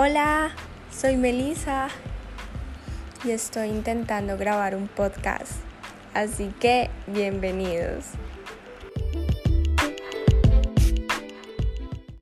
Hola, 0.00 0.52
soy 0.96 1.16
Melissa 1.16 1.88
y 3.24 3.32
estoy 3.32 3.70
intentando 3.70 4.38
grabar 4.38 4.76
un 4.76 4.86
podcast, 4.86 5.54
así 6.14 6.54
que 6.60 6.88
bienvenidos. 7.08 8.04